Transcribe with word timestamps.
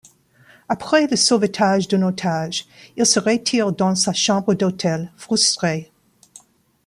Après 0.67 1.05
le 1.05 1.15
sauvetage 1.15 1.87
d'un 1.87 2.01
otage, 2.01 2.65
il 2.97 3.05
se 3.05 3.19
retire 3.19 3.71
dans 3.71 3.93
sa 3.93 4.13
chambre 4.13 4.55
d'hôtel, 4.55 5.11
frustré. 5.15 5.91